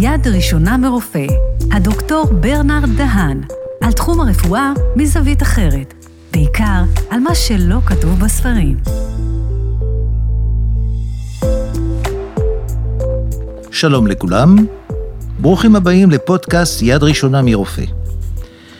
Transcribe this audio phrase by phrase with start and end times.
[0.00, 1.26] יד ראשונה מרופא,
[1.72, 3.40] הדוקטור ברנרד דהן,
[3.80, 5.94] על תחום הרפואה מזווית אחרת,
[6.32, 8.76] בעיקר על מה שלא כתוב בספרים.
[13.70, 14.56] שלום לכולם,
[15.40, 17.84] ברוכים הבאים לפודקאסט יד ראשונה מרופא.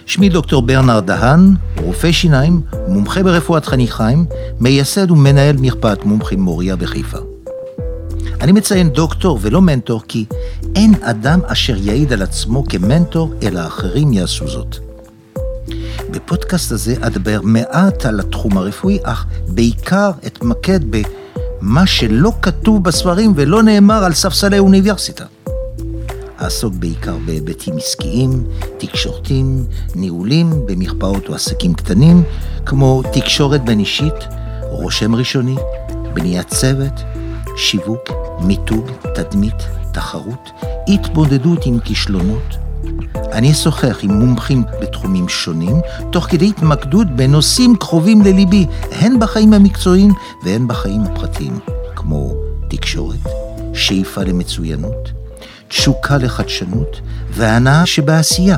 [0.07, 4.25] שמי דוקטור ברנרד דהן, רופא שיניים, מומחה ברפואת חניכיים,
[4.61, 7.36] מייסד ומנהל מרפאת מומחים מוריה בחיפה.
[8.41, 10.25] אני מציין דוקטור ולא מנטור כי
[10.75, 14.77] אין אדם אשר יעיד על עצמו כמנטור, אלא אחרים יעשו זאת.
[16.11, 23.63] בפודקאסט הזה אדבר מעט על התחום הרפואי, אך בעיקר אתמקד במה שלא כתוב בספרים ולא
[23.63, 25.25] נאמר על ספסלי אוניברסיטה.
[26.43, 28.45] אעסוק בעיקר בהיבטים עסקיים,
[28.79, 32.23] תקשורתיים, ניהולים במרפאות או עסקים קטנים,
[32.67, 34.15] כמו תקשורת בין אישית,
[34.63, 35.57] רושם ראשוני,
[36.15, 36.93] בניית צוות,
[37.57, 38.11] שיווק,
[38.41, 39.55] מיתוג, תדמית,
[39.93, 40.51] תחרות,
[40.89, 42.57] התמודדות עם כישלונות.
[43.33, 45.81] אני אשוחח עם מומחים בתחומים שונים,
[46.13, 50.13] תוך כדי התמקדות בנושאים קרובים לליבי, הן בחיים המקצועיים
[50.45, 51.59] והן בחיים הפרטיים,
[51.95, 52.35] כמו
[52.69, 53.21] תקשורת,
[53.75, 55.13] שאיפה למצוינות,
[55.69, 58.57] תשוקה לחדשנות והנאה שבעשייה.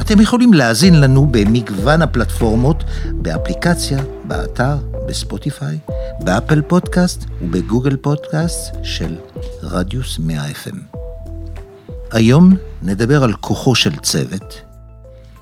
[0.00, 4.76] אתם יכולים להאזין לנו במגוון הפלטפורמות, באפליקציה, באתר,
[5.08, 5.78] בספוטיפיי,
[6.20, 9.16] באפל פודקאסט ובגוגל פודקאסט של
[9.62, 10.76] רדיוס 100 FM.
[12.12, 14.60] היום נדבר על כוחו של צוות,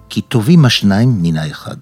[0.09, 1.77] כי טובים השניים מן האחד.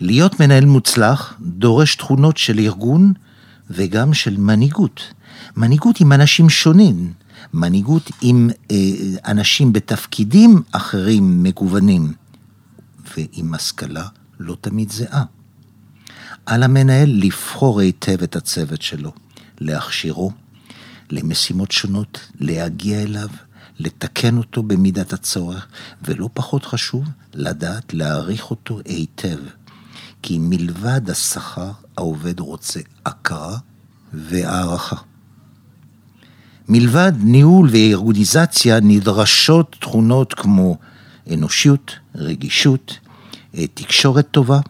[0.00, 3.12] להיות מנהל מוצלח דורש תכונות של ארגון
[3.70, 5.00] וגם של מנהיגות.
[5.56, 7.12] מנהיגות עם אנשים שונים,
[7.54, 8.76] מנהיגות עם אה,
[9.26, 12.12] אנשים בתפקידים אחרים מגוונים,
[13.16, 14.06] ועם השכלה
[14.40, 15.24] לא תמיד זהה.
[16.50, 19.12] על המנהל לבחור היטב את הצוות שלו,
[19.60, 20.30] להכשירו
[21.10, 23.28] למשימות שונות, להגיע אליו,
[23.78, 25.66] לתקן אותו במידת הצורך,
[26.02, 29.38] ולא פחות חשוב, לדעת להעריך אותו היטב.
[30.22, 33.58] כי מלבד השכר, העובד רוצה הכרה
[34.12, 34.96] והערכה.
[36.68, 40.76] מלבד ניהול וארגוניזציה נדרשות תכונות כמו
[41.32, 42.98] אנושיות, רגישות,
[43.54, 44.60] אה, תקשורת טובה,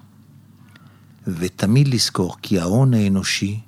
[1.39, 3.61] ותמיד לזכור כי ההון האנושי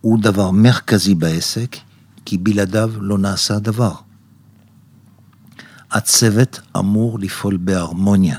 [0.00, 1.76] הוא דבר מרכזי בעסק,
[2.24, 3.94] כי בלעדיו לא נעשה דבר.
[5.90, 8.38] הצוות אמור לפעול בהרמוניה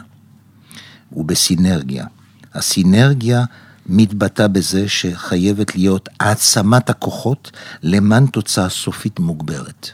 [1.12, 2.06] ובסינרגיה.
[2.54, 3.46] הסינרגיה
[3.86, 7.52] מתבטא בזה שחייבת להיות העצמת הכוחות
[7.84, 9.90] למען תוצאה סופית מוגברת.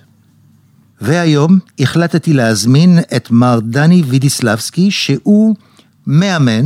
[1.02, 5.56] והיום החלטתי להזמין את מר דני וידיסלבסקי, שהוא
[6.08, 6.66] מאמן,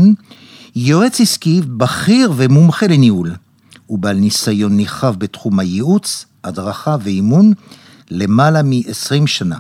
[0.76, 3.32] יועץ עסקי בכיר ומומחה לניהול.
[3.86, 7.54] הוא בעל ניסיון נרחב בתחום הייעוץ, הדרכה ואימון
[8.12, 9.58] למעלה מ-20 שנה.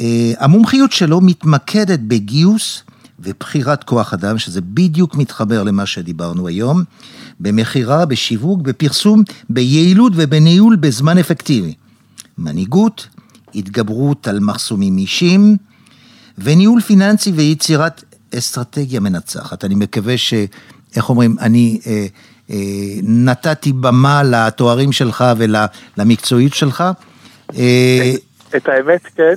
[0.00, 2.82] אה, המומחיות שלו מתמקדת בגיוס
[3.20, 6.82] ובחירת כוח אדם, שזה בדיוק מתחבר למה שדיברנו היום,
[7.40, 11.74] במכירה, בשיווק, בפרסום, ביעילות ובניהול בזמן אפקטיבי.
[12.38, 13.08] מנהיגות,
[13.54, 15.56] התגברות על מחסומים אישיים,
[16.38, 18.04] וניהול פיננסי ויצירת
[18.38, 19.64] אסטרטגיה מנצחת.
[19.64, 20.34] אני מקווה ש...
[20.96, 22.06] איך אומרים, אני אה,
[22.50, 22.56] אה,
[23.02, 26.84] נתתי במה לתוארים שלך ולמקצועיות שלך.
[27.56, 28.12] אה,
[28.56, 29.34] את האמת כן,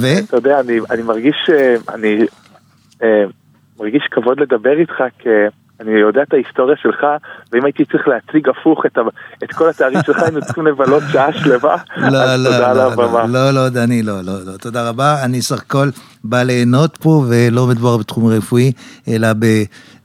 [0.00, 2.18] ואתה יודע, אני, אני מרגיש, אה, אני
[3.02, 3.24] אה,
[3.78, 5.28] מרגיש כבוד לדבר איתך, כי
[5.82, 7.06] אני יודע את ההיסטוריה שלך,
[7.52, 9.00] ואם הייתי צריך להציג הפוך את, ה,
[9.44, 12.92] את כל התארים שלך, היינו צריכים לבלות שעה שלמה, לא, אז לא, תודה על לא,
[12.92, 13.26] הבמה.
[13.26, 15.88] לא, לא, דני, לא, לא, לא, תודה רבה, אני סך הכל
[16.24, 18.72] בא ליהנות פה, ולא מדובר בתחום רפואי,
[19.08, 19.46] אלא ב...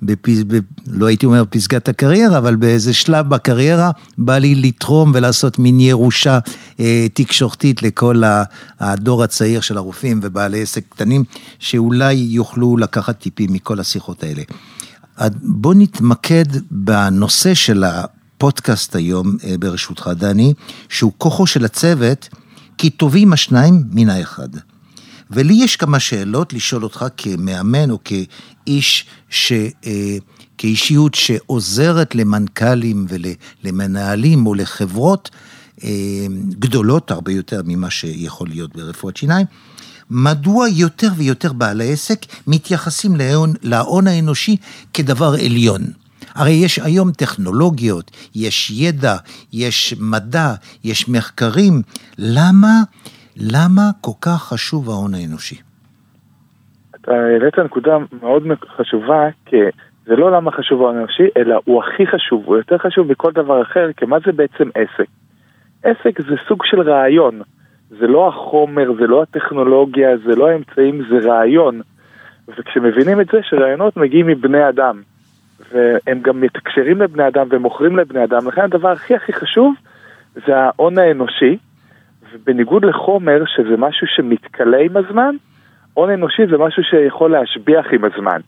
[0.02, 0.44] בפז...
[0.44, 0.58] ב...
[0.88, 6.40] לא הייתי אומר פסגת הקריירה, אבל באיזה שלב בקריירה בא לי לתרום ולעשות מין ירושה
[6.80, 8.22] אה, תקשורתית לכל
[8.80, 11.24] הדור הצעיר של הרופאים ובעלי עסק קטנים,
[11.60, 14.42] שאולי יוכלו לקחת טיפים מכל השיחות האלה.
[15.42, 20.54] בוא נתמקד בנושא של הפודקאסט היום, אה, ברשותך, דני,
[20.90, 22.30] שהוא כוחו של הצוות,
[22.78, 24.50] כי טובים השניים מן האחד.
[25.32, 29.52] ולי יש כמה שאלות לשאול אותך כמאמן או כאיש, ש,
[29.86, 30.18] אה,
[30.58, 35.30] כאישיות שעוזרת למנכ"לים ולמנהלים או לחברות
[35.84, 35.90] אה,
[36.50, 39.46] גדולות הרבה יותר ממה שיכול להיות ברפואת שיניים.
[40.12, 44.58] מדוע יותר ויותר בעלי עסק מתייחסים להון, להון האנושי
[44.94, 45.82] כדבר עליון?
[46.36, 49.16] הרי יש היום טכנולוגיות, יש ידע,
[49.54, 51.74] יש מדע, יש מחקרים.
[52.18, 52.70] למה
[53.40, 55.62] למה כל כך חשוב ההון האנושי?
[56.96, 58.44] אתה העלית נקודה מאוד
[58.78, 59.56] חשובה, כי
[60.06, 63.62] זה לא למה חשוב ההון האנושי, אלא הוא הכי חשוב, הוא יותר חשוב מכל דבר
[63.62, 65.08] אחר, כי מה זה בעצם עסק?
[65.84, 67.42] עסק זה סוג של רעיון.
[67.90, 71.82] זה לא החומר, זה לא הטכנולוגיה, זה לא האמצעים, זה רעיון.
[72.48, 75.02] וכשמבינים את זה שרעיונות מגיעים מבני אדם,
[75.72, 79.74] והם גם מתקשרים לבני אדם ומוכרים לבני אדם, לכן הדבר הכי הכי חשוב
[80.46, 81.58] זה ההון האנושי,
[82.34, 85.36] ובניגוד לחומר, שזה משהו שמתכלה עם הזמן,
[85.94, 88.40] הון אנושי זה משהו שיכול להשביח עם הזמן.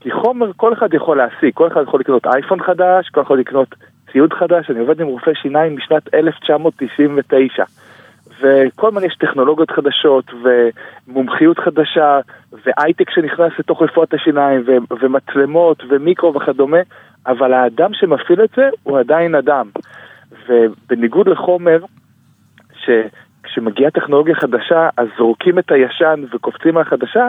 [0.00, 3.38] כי חומר כל אחד יכול להשיג, כל אחד יכול לקנות אייפון חדש, כל אחד יכול
[3.38, 3.74] לקנות
[4.12, 7.64] ציוד חדש, אני עובד עם רופא שיניים משנת 1999.
[8.40, 12.20] וכל הזמן יש טכנולוגיות חדשות ומומחיות חדשה
[12.52, 16.78] והייטק שנכנס לתוך רפואת השיניים ו- ומצלמות ומיקרו וכדומה,
[17.26, 19.66] אבל האדם שמפעיל את זה הוא עדיין אדם.
[20.48, 21.84] ובניגוד לחומר,
[22.84, 27.28] שכשמגיעה טכנולוגיה חדשה אז זורקים את הישן וקופצים על החדשה,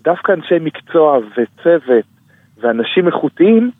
[0.00, 2.04] דווקא אנשי מקצוע וצוות
[2.60, 3.70] ואנשים איכותיים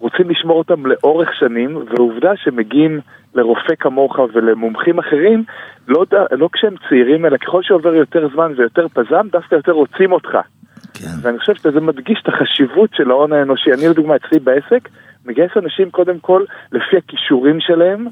[0.00, 3.00] רוצים לשמור אותם לאורך שנים, ועובדה שמגיעים
[3.34, 5.44] לרופא כמוך ולמומחים אחרים,
[5.88, 10.38] לא, לא כשהם צעירים, אלא ככל שעובר יותר זמן ויותר פזם, דווקא יותר רוצים אותך.
[10.94, 11.06] כן.
[11.22, 13.72] ואני חושב שזה מדגיש את החשיבות של ההון האנושי.
[13.72, 14.88] אני לדוגמה אצלי בעסק,
[15.26, 18.06] מגייס אנשים קודם כל לפי הכישורים שלהם,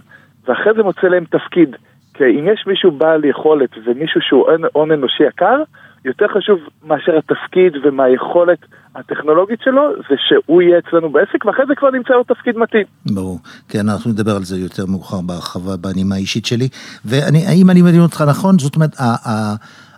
[0.47, 1.77] ואחרי זה מוצא להם תפקיד.
[2.15, 5.63] כי אם יש מישהו בעל יכולת ומישהו שהוא הון אנושי יקר,
[6.05, 8.59] יותר חשוב מאשר התפקיד ומהיכולת
[8.95, 12.87] הטכנולוגית שלו, זה שהוא יהיה אצלנו בעסק, ואחרי זה כבר נמצא לו תפקיד מתאים.
[13.07, 16.69] ברור, כן, אנחנו נדבר על זה יותר מאוחר בהרחבה בנימה האישית שלי.
[17.05, 18.59] והאם אני מבין אותך נכון?
[18.59, 18.97] זאת אומרת,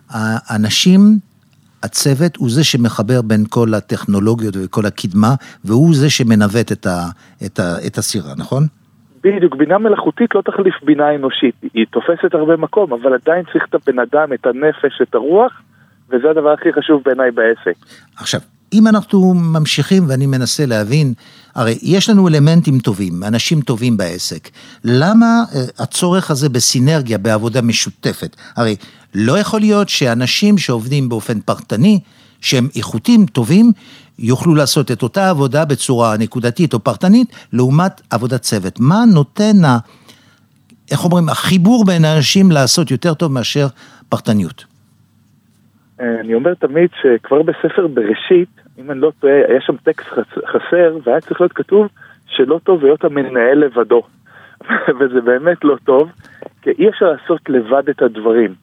[0.09, 0.99] האנשים...
[1.83, 5.31] הצוות הוא זה שמחבר בין כל הטכנולוגיות וכל הקדמה,
[5.65, 6.97] והוא זה שמנווט את, ה,
[7.45, 8.63] את, ה, את הסירה, נכון?
[9.23, 13.75] בדיוק, בינה מלאכותית לא תחליף בינה אנושית, היא תופסת הרבה מקום, אבל עדיין צריך את
[13.75, 15.61] הבן אדם, את הנפש, את הרוח,
[16.09, 17.77] וזה הדבר הכי חשוב בעיניי בעסק.
[18.17, 18.41] עכשיו,
[18.73, 21.13] אם אנחנו ממשיכים ואני מנסה להבין,
[21.55, 24.49] הרי יש לנו אלמנטים טובים, אנשים טובים בעסק.
[24.83, 28.35] למה אה, הצורך הזה בסינרגיה, בעבודה משותפת?
[28.55, 28.75] הרי
[29.15, 31.99] לא יכול להיות שאנשים שעובדים באופן פרטני,
[32.41, 33.71] שהם איכותיים, טובים,
[34.19, 38.79] יוכלו לעשות את אותה עבודה בצורה נקודתית או פרטנית, לעומת עבודת צוות.
[38.79, 39.77] מה נותן ה...
[40.91, 43.67] איך אומרים, החיבור בין האנשים לעשות יותר טוב מאשר
[44.09, 44.76] פרטניות?
[46.01, 50.07] אה, אני אומר תמיד שכבר בספר בראשית, אם אני לא טועה, היה שם טקסט
[50.45, 51.87] חסר, והיה צריך להיות כתוב
[52.27, 54.03] שלא טוב להיות המנהל לבדו.
[54.99, 56.11] וזה באמת לא טוב,
[56.61, 58.53] כי אי אפשר לעשות לבד את הדברים.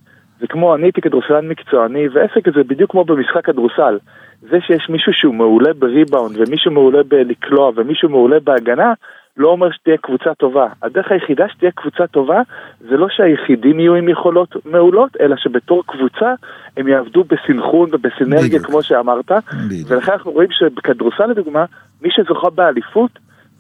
[0.40, 3.98] זה כמו, אני הייתי כדורסלן מקצועני, ועסק זה בדיוק כמו במשחק כדורסל.
[4.40, 8.92] זה שיש מישהו שהוא מעולה בריבאונד, ומישהו מעולה בלקלוע, ומישהו מעולה בהגנה,
[9.36, 10.66] לא אומר שתהיה קבוצה טובה.
[10.82, 12.40] הדרך היחידה שתהיה קבוצה טובה
[12.80, 16.34] זה לא שהיחידים יהיו עם יכולות מעולות, אלא שבתור קבוצה
[16.76, 18.66] הם יעבדו בסנכרון ובסינרגיה בדיוק.
[18.66, 19.30] כמו שאמרת.
[19.66, 19.90] בדיוק.
[19.90, 21.64] ולכן אנחנו רואים שבכדורסל לדוגמה,
[22.02, 23.10] מי שזוכה באליפות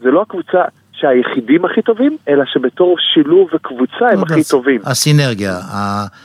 [0.00, 0.64] זה לא הקבוצה
[0.96, 4.80] שהיחידים הכי טובים, אלא שבתור שילוב וקבוצה הם הכי טובים.
[4.84, 5.52] הסינרגיה.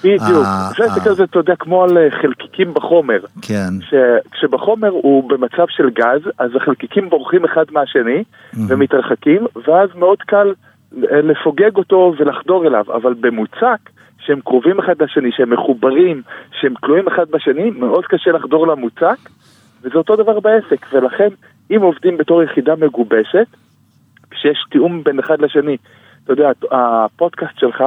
[0.03, 0.45] בדיוק.
[0.77, 3.19] זה כזה, אתה יודע, כמו על אה, חלקיקים בחומר.
[3.41, 3.69] כן.
[4.31, 8.23] כשבחומר הוא במצב של גז, אז החלקיקים בורחים אחד מהשני
[8.67, 10.53] ומתרחקים, ואז מאוד קל
[11.11, 12.85] אה, לפוגג אותו ולחדור אליו.
[12.95, 13.89] אבל במוצק,
[14.19, 16.21] שהם קרובים אחד לשני, שהם מחוברים,
[16.61, 19.17] שהם תלויים אחד בשני, מאוד קשה לחדור למוצק,
[19.81, 20.85] וזה אותו דבר בעסק.
[20.93, 21.29] ולכן,
[21.71, 23.47] אם עובדים בתור יחידה מגובשת,
[24.31, 25.77] כשיש תיאום בין אחד לשני.
[26.23, 27.83] אתה יודע, הפודקאסט שלך,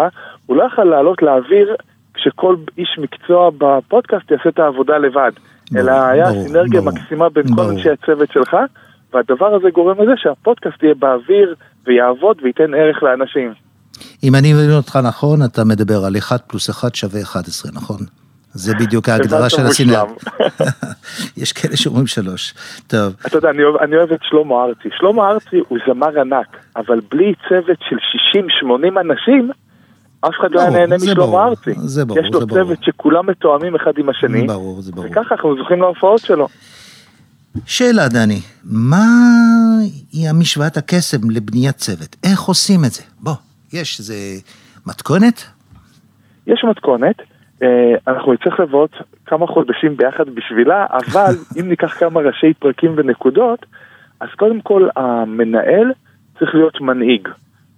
[0.46, 1.76] הוא לא יכול לעלות לאוויר
[2.14, 5.32] כשכל איש מקצוע בפודקאסט יעשה את העבודה לבד.
[5.70, 7.68] ברור, אלא היה ברור, סינרגיה ברור, מקסימה בין ברור.
[7.68, 8.56] כל אנשי הצוות שלך,
[9.12, 11.54] והדבר הזה גורם לזה שהפודקאסט יהיה באוויר
[11.86, 13.52] ויעבוד וייתן ערך לאנשים.
[14.24, 17.96] אם אני מבין אותך נכון, אתה מדבר על 1 פלוס 1 שווה 11, נכון?
[18.54, 20.04] זה בדיוק ההגדרה של הסינר.
[21.42, 22.54] יש כאלה שאומרים שלוש.
[22.86, 23.14] טוב.
[23.26, 24.88] אתה יודע, אני אוהב, אני אוהב את שלמה ארצי.
[24.98, 27.96] שלמה ארצי הוא זמר ענק, אבל בלי צוות של
[28.96, 29.50] 60-80 אנשים,
[30.20, 31.70] אף אחד לא היה נהנה משלמה ארצי.
[31.76, 34.46] זה ברור, יש לו צוות שכולם מתואמים אחד עם השני.
[34.46, 35.06] ברור, זה ברור.
[35.06, 36.48] וככה אנחנו זוכים להופעות שלו.
[37.66, 39.04] שאלה, דני, מה
[40.12, 42.16] היא המשוואת הקסם לבניית צוות?
[42.24, 43.02] איך עושים את זה?
[43.20, 43.34] בוא,
[43.72, 44.14] יש איזה
[44.86, 45.44] מתכונת?
[46.46, 47.16] יש מתכונת.
[47.62, 48.86] אה, אנחנו נצטרך לבוא
[49.26, 53.66] כמה חודשים ביחד בשבילה, אבל אם ניקח כמה ראשי פרקים ונקודות,
[54.20, 55.92] אז קודם כל המנהל
[56.38, 57.28] צריך להיות מנהיג.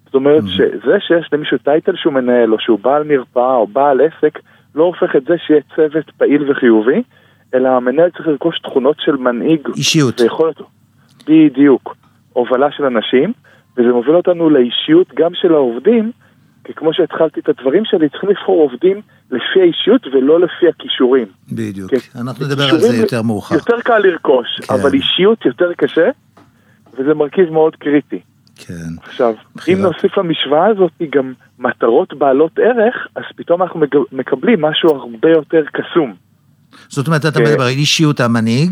[0.05, 0.57] זאת אומרת mm-hmm.
[0.83, 4.39] שזה שיש למישהו טייטל שהוא מנהל, או שהוא בעל מרפאה, או בעל עסק,
[4.75, 7.03] לא הופך את זה שיהיה צוות פעיל וחיובי,
[7.55, 9.69] אלא המנהל צריך לרכוש תכונות של מנהיג.
[9.77, 10.21] אישיות.
[10.21, 10.57] ויכולת,
[11.29, 11.97] בדיוק,
[12.33, 13.33] הובלה של אנשים,
[13.77, 16.13] וזה מוביל אותנו לאישיות גם של העובדים,
[16.65, 19.01] כי כמו שהתחלתי את הדברים שלי, צריכים לבחור עובדים
[19.31, 21.27] לפי האישיות ולא לפי הכישורים.
[21.53, 21.91] בדיוק,
[22.21, 23.55] אנחנו נדבר על זה יותר מאוחר.
[23.55, 24.75] יותר קל לרכוש, כן.
[24.75, 26.11] אבל אישיות יותר קשה,
[26.99, 28.21] וזה מרכיב מאוד קריטי.
[28.57, 28.75] כן.
[29.03, 29.79] עכשיו, בחירת.
[29.79, 33.81] אם נוסיף למשוואה הזאת גם מטרות בעלות ערך, אז פתאום אנחנו
[34.13, 36.15] מקבלים משהו הרבה יותר קסום.
[36.89, 38.71] זאת אומרת, אתה מדבר על אישיות המנהיג,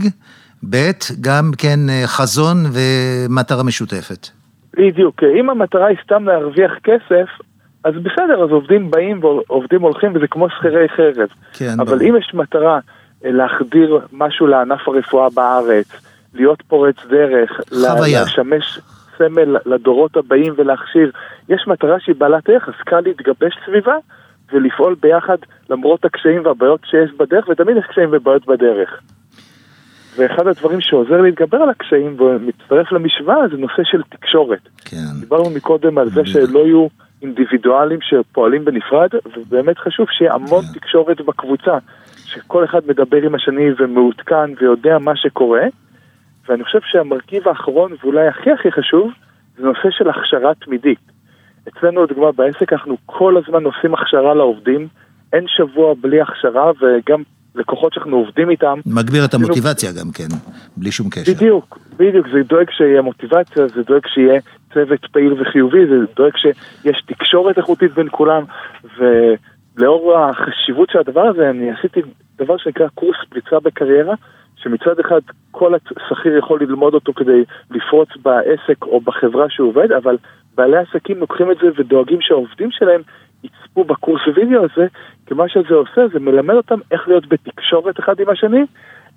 [0.71, 0.91] ב',
[1.21, 4.29] גם כן אה, חזון ומטרה משותפת.
[4.77, 7.27] בדיוק, אם המטרה היא סתם להרוויח כסף,
[7.85, 11.29] אז בסדר, אז עובדים באים ועובדים הולכים וזה כמו שכירי חרב.
[11.53, 12.11] כן, אבל ברור.
[12.11, 12.79] אם יש מטרה
[13.25, 15.87] אה, להחדיר משהו לענף הרפואה בארץ,
[16.35, 18.23] להיות פורץ דרך, חוויה.
[18.23, 18.81] לשמש
[19.19, 21.11] סמל לדורות הבאים ולהכשיר,
[21.49, 23.97] יש מטרה שהיא בעלת ערך, אז קל להתגבש סביבה
[24.53, 25.37] ולפעול ביחד
[25.71, 29.01] למרות הקשיים והבעיות שיש בדרך, ותמיד יש קשיים ובעיות בדרך.
[30.17, 34.69] ואחד הדברים שעוזר להתגבר על הקשיים ומצטרף למשוואה זה נושא של תקשורת.
[34.85, 35.21] כן.
[35.21, 36.87] דיברנו מקודם על זה שלא יהיו
[37.23, 40.79] אינדיבידואלים שפועלים בנפרד, ובאמת חשוב שיהיה המון כן.
[40.81, 41.79] תקשורת בקבוצה,
[42.17, 45.63] שכל אחד מדבר עם השני ומעודכן ויודע מה שקורה.
[46.49, 49.11] ואני חושב שהמרכיב האחרון, ואולי הכי הכי חשוב,
[49.57, 51.13] זה נושא של הכשרה תמידית.
[51.69, 54.89] אצלנו, לדוגמה, בעסק אנחנו כל הזמן עושים הכשרה לעובדים,
[55.33, 57.23] אין שבוע בלי הכשרה, וגם
[57.55, 58.79] לקוחות שאנחנו עובדים איתם.
[58.87, 60.29] מגביר את המוטיבציה גם כן,
[60.77, 61.33] בלי שום קשר.
[61.33, 64.41] בדיוק, בדיוק, זה דואג שיהיה מוטיבציה, זה דואג שיהיה
[64.75, 68.43] צוות פעיל וחיובי, זה דואג שיש תקשורת איכותית בין כולם,
[68.99, 72.01] ולאור החשיבות של הדבר הזה, אני עשיתי
[72.39, 74.15] דבר שנקרא קורס פריצה בקריירה,
[74.57, 80.17] שמצד אחד כל השכיר יכול ללמוד אותו כדי לפרוץ בעסק או בחברה שהוא עובד, אבל
[80.55, 83.01] בעלי עסקים לוקחים את זה ודואגים שהעובדים שלהם
[83.45, 84.87] יצפו בקורס וידאו הזה,
[85.33, 88.65] כי מה שזה עושה זה מלמד אותם איך להיות בתקשורת אחד עם השני,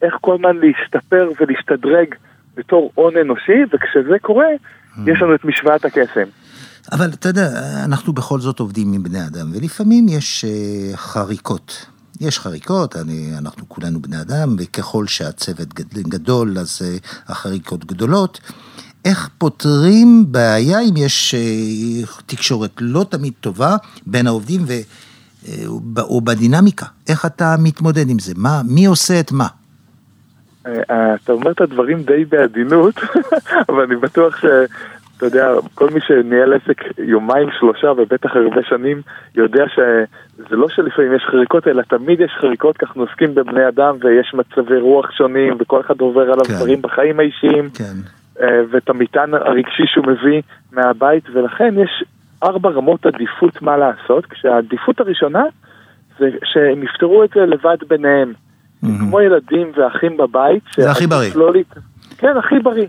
[0.02, 2.16] איך כל הזמן להשתפר ולהשתדרג
[2.56, 5.00] בתור הון אנושי, וכשזה קורה, mm.
[5.12, 6.28] יש לנו את משוואת הקסם.
[6.92, 7.48] אבל אתה יודע,
[7.86, 11.86] אנחנו בכל זאת עובדים עם בני אדם, ולפעמים יש uh, חריקות.
[12.22, 18.40] יש חריקות, אני, אנחנו כולנו בני אדם, וככל שהצוות גדול, אז uh, החריקות גדולות.
[19.06, 24.74] איך פותרים בעיה אם יש uh, תקשורת לא תמיד טובה בין העובדים ו,
[25.98, 26.86] או בדינמיקה?
[27.10, 28.34] איך אתה מתמודד עם זה?
[28.38, 29.48] מה, מי עושה את מה?
[30.62, 32.96] אתה אומר את הדברים די בעדינות,
[33.70, 34.46] אבל אני בטוח ש...
[35.18, 39.02] אתה יודע, כל מי שניהל עסק יומיים שלושה ובטח הרבה שנים
[39.36, 43.96] יודע שזה לא שלפעמים יש חריקות, אלא תמיד יש חריקות, כי אנחנו עוסקים בבני אדם
[44.02, 46.54] ויש מצבי רוח שונים וכל אחד עובר עליו כן.
[46.54, 47.94] דברים בחיים האישיים כן.
[48.42, 52.04] אה, ואת המטען הרגשי שהוא מביא מהבית ולכן יש
[52.44, 55.44] ארבע רמות עדיפות מה לעשות, כשהעדיפות הראשונה
[56.20, 58.34] זה שהם יפתרו את זה לבד ביניהם.
[58.34, 58.88] Mm-hmm.
[59.00, 60.64] כמו ילדים ואחים בבית.
[60.76, 61.32] זה הכי בריא.
[61.36, 61.52] לא...
[62.18, 62.88] כן, הכי בריא.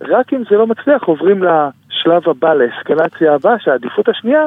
[0.00, 4.46] רק אם זה לא מצליח עוברים לשלב הבא, לאסקלציה הבאה, שהעדיפות השנייה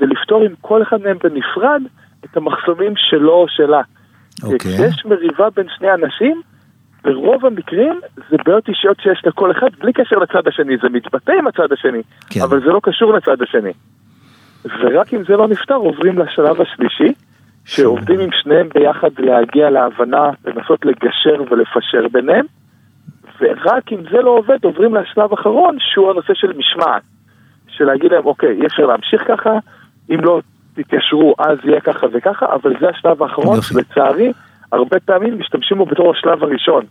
[0.00, 1.82] זה לפתור עם כל אחד מהם בנפרד
[2.24, 3.80] את המחסומים שלו או שלה.
[4.42, 4.58] אוקיי.
[4.58, 6.42] כשיש מריבה בין שני אנשים,
[7.02, 8.00] ברוב המקרים
[8.30, 12.02] זה בעיות אישיות שיש לכל אחד בלי קשר לצד השני, זה מתבטא עם הצד השני,
[12.30, 12.40] כן.
[12.40, 13.72] אבל זה לא קשור לצד השני.
[14.64, 17.12] ורק אם זה לא נפתר עוברים לשלב השלישי,
[17.64, 22.46] שעובדים עם שניהם ביחד להגיע להבנה, לנסות לגשר ולפשר ביניהם,
[23.40, 27.02] ורק אם זה לא עובד עוברים לשלב האחרון שהוא הנושא של משמעת.
[27.68, 29.50] של להגיד להם, אוקיי, אי אפשר להמשיך ככה,
[30.10, 30.40] אם לא
[30.74, 34.32] תתיישרו אז יהיה ככה וככה, אבל זה השלב האחרון, לצערי,
[34.72, 36.84] הרבה פעמים משתמשים בו בתור השלב הראשון.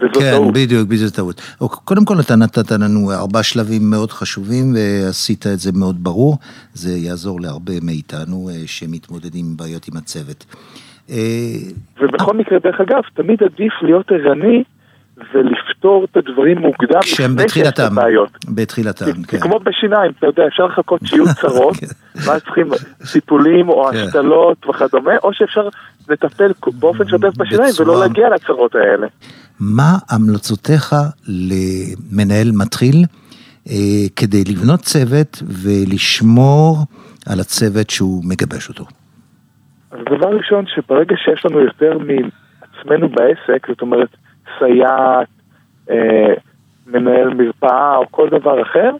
[0.00, 0.54] כן, טעות.
[0.54, 1.40] בדיוק, בדיוק טעות.
[1.84, 6.38] קודם כל אתה נתת לנו ארבעה שלבים מאוד חשובים ועשית את זה מאוד ברור,
[6.72, 10.44] זה יעזור להרבה מאיתנו אה, שמתמודדים עם בעיות עם הצוות.
[11.10, 11.16] אה,
[12.00, 14.64] ובכל מקרה, דרך אגב, תמיד עדיף להיות ערני
[15.34, 17.88] ולפתור את הדברים מוקדם כשהם בתחילתם,
[18.48, 19.40] בתחילתם, כן.
[19.40, 21.86] כמו בשיניים, אתה יודע, אפשר לחכות שיהיו צרות, כן.
[22.14, 22.66] ואז צריכים
[23.12, 23.98] טיפולים או כן.
[23.98, 25.68] השתלות וכדומה, או שאפשר
[26.08, 29.06] לטפל באופן שוטף בשיניים ולא להגיע לצרות האלה.
[29.60, 30.94] מה המלצותיך
[31.28, 33.04] למנהל מתחיל
[33.68, 33.74] אה,
[34.16, 36.78] כדי לבנות צוות ולשמור
[37.26, 38.84] על הצוות שהוא מגבש אותו?
[39.90, 44.08] אז דבר ראשון, שברגע שיש לנו יותר מעצמנו בעסק, זאת אומרת,
[44.58, 45.28] סייעת,
[45.90, 46.34] אה,
[46.86, 48.90] מנהל מרפאה או כל דבר אחר,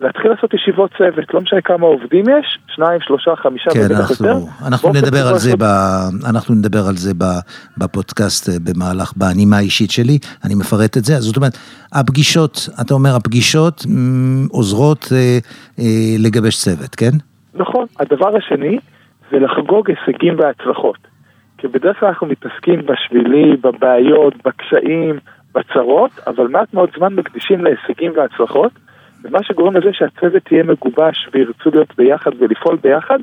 [0.00, 4.26] להתחיל לעשות ישיבות צוות, לא משנה כמה עובדים יש, שניים, שלושה, חמישה, כן, ובטח אנחנו,
[4.26, 4.66] יותר.
[4.66, 5.64] אנחנו נדבר על, זה ב,
[6.30, 7.12] אנחנו נדבר על זה
[7.78, 11.14] בפודקאסט אה, במהלך, בנימה האישית שלי, אני מפרט את זה.
[11.20, 11.52] זאת אומרת,
[11.92, 13.84] הפגישות, אתה אומר, הפגישות
[14.50, 15.38] עוזרות אה,
[15.78, 15.84] אה,
[16.18, 17.12] לגבש צוות, כן?
[17.54, 17.86] נכון.
[18.00, 18.78] הדבר השני
[19.30, 21.13] זה לחגוג הישגים והצלחות.
[21.64, 25.18] כי בדרך כלל אנחנו מתעסקים בשבילי, בבעיות, בקשיים,
[25.54, 28.72] בצרות, אבל מעט מאוד זמן מקדישים להישגים והצלחות,
[29.24, 33.18] ומה שגורם לזה שהצוות יהיה מגובש וירצו להיות ביחד ולפעול ביחד,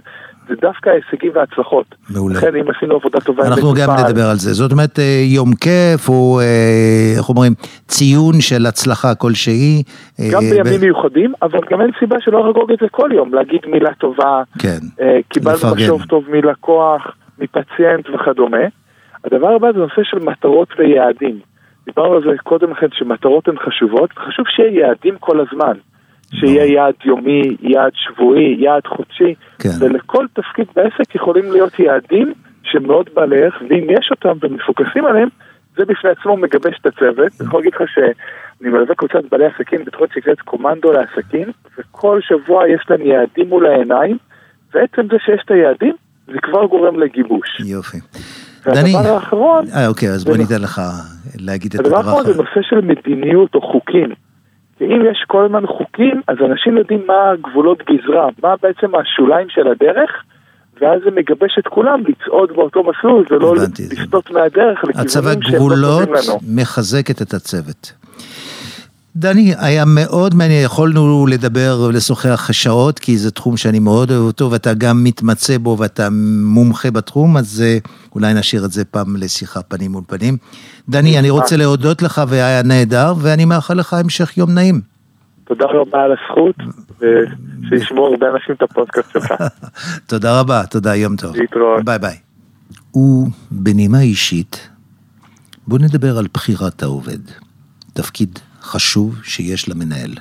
[0.48, 1.86] זה דווקא ההישגים וההצלחות.
[2.10, 2.36] מעולה.
[2.36, 3.48] לכן אם עשינו עבודה טובה...
[3.48, 4.54] אנחנו גם נדבר על זה.
[4.54, 7.54] זאת אומרת, אה, יום כיף, או אה, איך אומרים,
[7.88, 9.84] ציון של הצלחה כלשהי.
[10.32, 10.84] גם בימים ב...
[10.84, 14.44] מיוחדים, אבל גם אין סיבה שלא לחגוג את זה כל יום, להגיד מילה טובה.
[14.60, 14.80] כן,
[15.30, 18.66] קיבלנו משוב טוב מלקוח, מפציינט וכדומה.
[19.26, 21.40] הדבר הבא זה נושא של מטרות ויעדים.
[21.86, 25.74] דיברנו על זה קודם לכן שמטרות הן חשובות, וחשוב שיהיה יעדים כל הזמן.
[26.36, 29.70] שיהיה יעד יומי, יעד שבועי, יעד חודשי, כן.
[29.80, 32.34] ולכל תפקיד בעסק יכולים להיות יעדים
[32.64, 35.28] שמאוד בעלי ערך, ואם יש אותם ומפוקסים עליהם,
[35.78, 37.32] זה בפני עצמו מגבש את הצוות.
[37.40, 41.48] אני יכול להגיד לך שאני מלווה קבוצת בעלי עסקים בתוכנית שנקראת קומנדו לעסקים,
[41.78, 44.18] וכל שבוע יש להם יעדים מול העיניים,
[44.74, 45.96] ועצם זה שיש את היעדים,
[46.28, 47.60] זה כבר גורם לגיבוש.
[47.66, 47.98] יופי.
[48.66, 49.66] דני, והדבר האחרון...
[49.76, 50.82] אה, אוקיי, אז בוא ניתן לך
[51.36, 52.14] להגיד את הדבר האחרון.
[52.14, 54.10] הדבר האחרון זה נושא של מדיניות או חוקים.
[54.82, 59.68] ואם יש כל הזמן חוקים, אז אנשים יודעים מה גבולות גזרה, מה בעצם השוליים של
[59.68, 60.12] הדרך,
[60.82, 66.14] ואז זה מגבש את כולם לצעוד באותו מסלול ולא לסטות מהדרך לכיוונים שהם לא טובים
[66.14, 66.18] לנו.
[66.18, 67.94] הצבת גבולות מחזקת את הצוות.
[69.16, 74.52] דני, היה מאוד מעניין, יכולנו לדבר ולשוחח שעות, כי זה תחום שאני מאוד אוהב אותו,
[74.52, 76.08] ואתה גם מתמצא בו ואתה
[76.44, 77.78] מומחה בתחום, אז אה,
[78.16, 80.38] אולי נשאיר את זה פעם לשיחה פנים מול פנים.
[80.90, 84.82] דני, אני רוצה להודות לך, והיה נהדר, ואני מאחל לך המשך יום נעים.
[85.44, 86.56] תודה רבה על הזכות,
[87.00, 89.34] ושישמעו הרבה אנשים את הפודקאסט שלך.
[90.10, 91.36] תודה רבה, תודה, יום טוב.
[91.36, 91.86] להתראות.
[91.86, 92.16] ביי ביי.
[92.96, 94.70] ובנימה אישית,
[95.68, 97.20] בוא נדבר על בחירת העובד.
[97.94, 100.16] תפקיד חשוב שיש למנהל.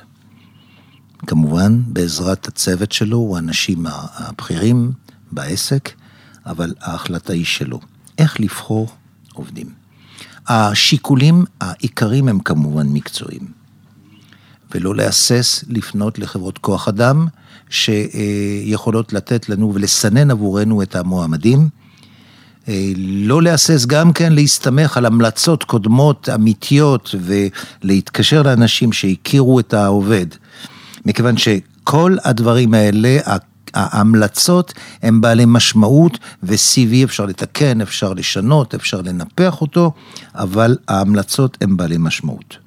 [1.27, 4.91] כמובן, בעזרת הצוות שלו, הוא האנשים הבכירים
[5.31, 5.89] בעסק,
[6.45, 7.79] אבל ההחלטה היא שלו.
[8.17, 8.89] איך לבחור
[9.33, 9.69] עובדים.
[10.47, 13.61] השיקולים העיקריים הם כמובן מקצועיים.
[14.75, 17.27] ולא להסס לפנות לחברות כוח אדם
[17.69, 21.69] שיכולות לתת לנו ולסנן עבורנו את המועמדים.
[22.67, 30.25] אה, לא להסס גם כן להסתמך על המלצות קודמות אמיתיות ולהתקשר לאנשים שהכירו את העובד.
[31.05, 33.17] מכיוון שכל הדברים האלה,
[33.73, 39.91] ההמלצות הן בעלי משמעות ו-CV אפשר לתקן, אפשר לשנות, אפשר לנפח אותו,
[40.35, 42.57] אבל ההמלצות הן בעלי משמעות.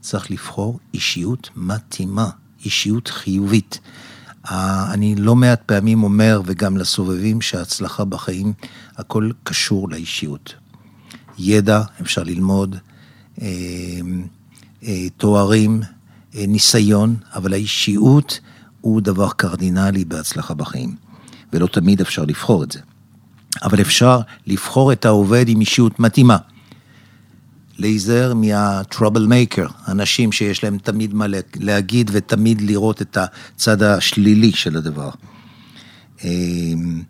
[0.00, 2.28] צריך לבחור אישיות מתאימה,
[2.64, 3.80] אישיות חיובית.
[4.92, 8.52] אני לא מעט פעמים אומר, וגם לסובבים, שההצלחה בחיים,
[8.96, 10.54] הכל קשור לאישיות.
[11.38, 12.76] ידע, אפשר ללמוד,
[13.42, 13.46] אה,
[14.84, 15.80] אה, תוארים,
[16.34, 18.40] אה, ניסיון, אבל האישיות
[18.80, 20.96] הוא דבר קרדינלי בהצלחה בחיים.
[21.52, 22.80] ולא תמיד אפשר לבחור את זה.
[23.62, 26.36] אבל אפשר לבחור את העובד עם אישיות מתאימה.
[27.78, 34.76] להיזהר מה-trouble maker, אנשים שיש להם תמיד מה להגיד ותמיד לראות את הצד השלילי של
[34.76, 35.10] הדבר.
[36.24, 37.02] אמ,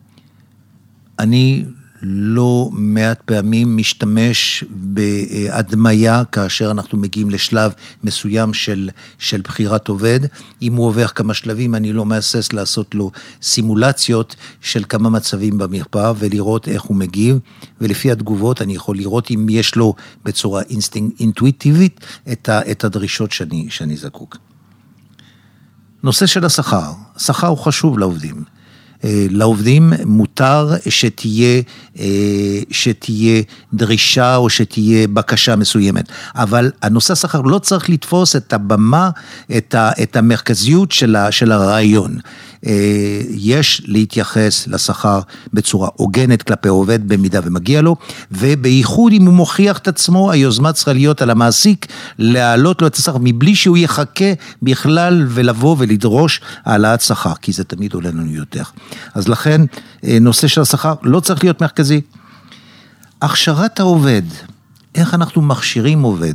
[1.19, 1.65] אני
[2.03, 7.73] לא מעט פעמים משתמש בהדמיה כאשר אנחנו מגיעים לשלב
[8.05, 10.21] מסוים של, של בחירת עובד.
[10.63, 13.11] אם הוא עובר כמה שלבים, אני לא מהסס לעשות לו
[13.43, 17.39] סימולציות של כמה מצבים במרפאה ולראות איך הוא מגיב,
[17.81, 22.01] ולפי התגובות אני יכול לראות אם יש לו בצורה אינסטינקט אינטואיטיבית
[22.33, 24.37] את, ה, את הדרישות שאני, שאני זקוק.
[26.03, 28.58] נושא של השכר, השכר הוא חשוב לעובדים.
[29.05, 31.63] אה, לעובדים מותר שתהיה,
[31.99, 32.05] אה,
[32.71, 33.43] שתהיה
[33.75, 39.11] דרישה או שתהיה בקשה מסוימת, אבל הנושא השכר לא צריך לתפוס את הבמה,
[39.57, 42.19] את, ה, את המרכזיות של, של הרעיון.
[42.67, 45.21] אה, יש להתייחס לשכר
[45.53, 47.97] בצורה הוגנת כלפי עובד במידה ומגיע לו,
[48.33, 51.87] ובייחוד אם הוא מוכיח את עצמו, היוזמה צריכה להיות על המעסיק
[52.19, 57.95] להעלות לו את השכר מבלי שהוא יחכה בכלל ולבוא ולדרוש העלאת שכר, כי זה תמיד
[57.95, 58.63] עולה לנו יותר.
[59.15, 59.61] אז לכן
[60.05, 62.01] אה, נושא של השכר לא צריך להיות מרכזי.
[63.23, 64.23] הכשרת העובד,
[64.99, 66.35] איך אנחנו מכשירים עובד?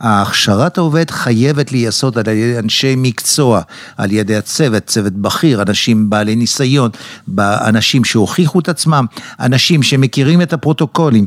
[0.00, 3.60] הכשרת העובד חייבת להיעשות על ידי אנשי מקצוע,
[3.96, 6.90] על ידי הצוות, צוות בכיר, אנשים בעלי ניסיון,
[7.38, 9.06] אנשים שהוכיחו את עצמם,
[9.40, 11.26] אנשים שמכירים את הפרוטוקולים.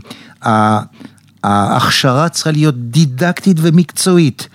[1.43, 4.48] ההכשרה צריכה להיות דידקטית ומקצועית.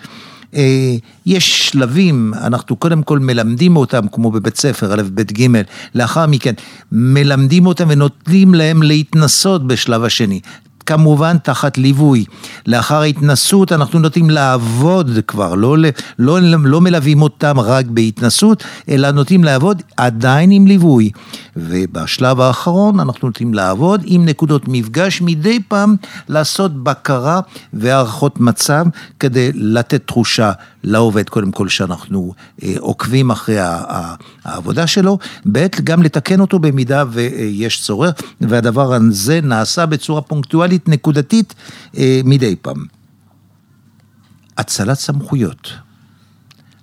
[0.54, 5.62] אה, יש שלבים, אנחנו קודם כל מלמדים אותם, כמו בבית ספר, א', ב', ג',
[5.94, 6.54] לאחר מכן
[6.92, 10.40] מלמדים אותם ונותנים להם להתנסות בשלב השני.
[10.88, 12.24] כמובן תחת ליווי.
[12.66, 15.76] לאחר ההתנסות אנחנו נוטים לעבוד כבר, לא,
[16.18, 21.10] לא, לא מלווים אותם רק בהתנסות, אלא נוטים לעבוד עדיין עם ליווי.
[21.56, 25.96] ובשלב האחרון אנחנו נוטים לעבוד עם נקודות מפגש, מדי פעם
[26.28, 27.40] לעשות בקרה
[27.72, 28.84] והערכות מצב
[29.20, 30.52] כדי לתת תחושה
[30.84, 33.56] לעובד, קודם כל שאנחנו אה, עוקבים אחרי
[34.44, 35.18] העבודה שלו,
[35.52, 41.54] ב' גם לתקן אותו במידה ויש צורך, והדבר הזה נעשה בצורה פונקטואלית, נקודתית,
[41.96, 42.84] אה, מדי פעם.
[44.58, 45.72] הצלת סמכויות.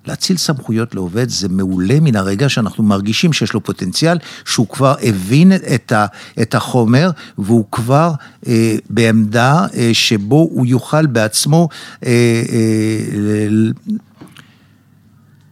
[0.06, 5.52] להציל סמכויות לעובד זה מעולה מן הרגע שאנחנו מרגישים שיש לו פוטנציאל, שהוא כבר הבין
[5.52, 6.06] את, ה,
[6.42, 8.12] את החומר והוא כבר
[8.46, 11.68] אה, בעמדה אה, שבו הוא יוכל בעצמו,
[12.06, 12.10] אה,
[12.52, 13.48] אה,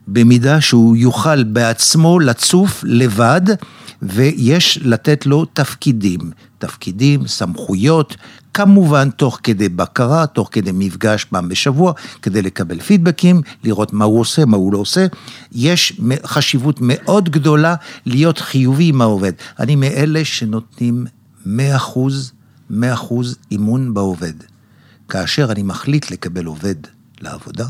[0.07, 3.41] במידה שהוא יוכל בעצמו לצוף לבד.
[4.01, 6.19] ויש לתת לו תפקידים,
[6.57, 8.15] תפקידים, סמכויות,
[8.53, 14.19] כמובן תוך כדי בקרה, תוך כדי מפגש פעם בשבוע, כדי לקבל פידבקים, לראות מה הוא
[14.19, 15.05] עושה, מה הוא לא עושה.
[15.51, 19.31] יש חשיבות מאוד גדולה להיות חיובי עם העובד.
[19.59, 21.05] אני מאלה שנותנים
[21.45, 21.49] 100%,
[22.71, 22.73] 100%
[23.51, 24.33] אימון בעובד.
[25.09, 26.75] כאשר אני מחליט לקבל עובד
[27.21, 27.65] לעבודה,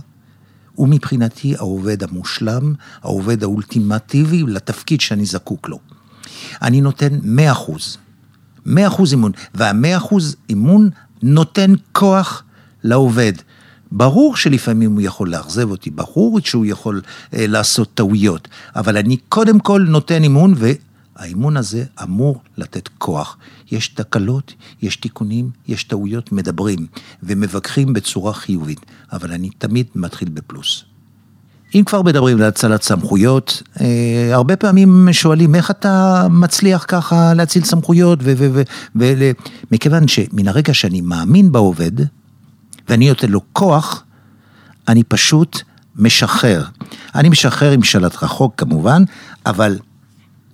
[0.76, 5.80] הוא מבחינתי העובד המושלם, העובד האולטימטיבי לתפקיד שאני זקוק לו.
[6.62, 7.98] אני נותן 100 אחוז.
[8.66, 10.90] 100 אחוז אימון, וה-100 אחוז אימון
[11.24, 12.44] נותן כוח
[12.84, 13.34] לעובד.
[13.92, 17.02] ברור שלפעמים הוא יכול לאכזב אותי, ברור שהוא יכול
[17.34, 23.38] אה, לעשות טעויות, אבל אני קודם כל נותן אימון, והאימון הזה אמור לתת כוח.
[23.72, 26.88] יש תקלות, יש תיקונים, יש טעויות, מדברים,
[27.24, 28.80] ומבקרים בצורה חיובית,
[29.12, 30.84] אבל אני תמיד מתחיל בפלוס.
[31.76, 37.64] אם כבר מדברים על הצלת סמכויות, אה, הרבה פעמים שואלים איך אתה מצליח ככה להציל
[37.64, 38.20] סמכויות,
[38.96, 41.92] ומכיוון שמן הרגע שאני מאמין בעובד,
[42.90, 44.04] ואני נותן לו כוח,
[44.88, 45.62] אני פשוט
[45.96, 46.64] משחרר.
[47.16, 49.04] אני משחרר עם שלט רחוק כמובן,
[49.46, 49.80] אבל,